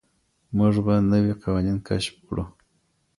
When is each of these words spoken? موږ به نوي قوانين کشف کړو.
موږ 0.57 0.73
به 0.85 0.93
نوي 1.11 1.33
قوانين 1.43 1.77
کشف 1.87 2.15
کړو. 2.27 2.43